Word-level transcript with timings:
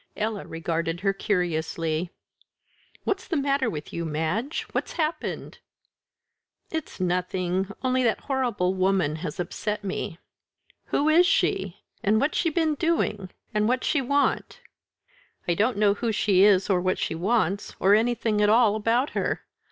Ella 0.17 0.47
regarded 0.47 1.01
her 1.01 1.13
curiously. 1.13 2.09
"What's 3.03 3.27
the 3.27 3.37
matter 3.37 3.69
with 3.69 3.93
you, 3.93 4.03
Madge? 4.03 4.65
What's 4.71 4.93
happened?" 4.93 5.59
"It's 6.71 6.99
nothing 6.99 7.69
only 7.83 8.01
that 8.01 8.21
horrible 8.21 8.73
woman 8.73 9.17
has 9.17 9.39
upset 9.39 9.83
me." 9.83 10.17
"Who 10.85 11.07
is 11.07 11.27
she? 11.27 11.81
and 12.03 12.19
what's 12.19 12.39
she 12.39 12.49
been 12.49 12.73
doing? 12.73 13.29
and 13.53 13.67
what's 13.67 13.85
she 13.85 14.01
want?" 14.01 14.61
"I 15.47 15.53
don't 15.53 15.77
know 15.77 15.93
who 15.93 16.11
she 16.11 16.41
is, 16.43 16.67
or 16.67 16.81
what 16.81 16.97
she 16.97 17.13
wants, 17.13 17.75
or 17.79 17.93
anything 17.93 18.41
at 18.41 18.49
all 18.49 18.75
about 18.75 19.11
her. 19.11 19.41